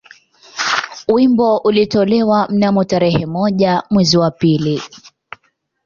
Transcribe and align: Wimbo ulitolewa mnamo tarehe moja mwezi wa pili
Wimbo 1.07 1.57
ulitolewa 1.57 2.47
mnamo 2.49 2.83
tarehe 2.83 3.25
moja 3.25 3.83
mwezi 3.89 4.17
wa 4.17 4.31
pili 4.31 4.81